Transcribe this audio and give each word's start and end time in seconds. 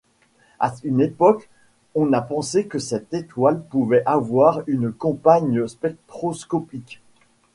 À 0.59 0.73
une 0.83 0.99
époque, 0.99 1.47
on 1.93 2.11
a 2.13 2.21
pensé 2.21 2.65
que 2.65 2.79
cette 2.79 3.13
étoile 3.13 3.63
pouvait 3.63 4.01
avoir 4.07 4.61
une 4.65 4.91
compagne 4.91 5.67
spectroscopique. 5.67 7.03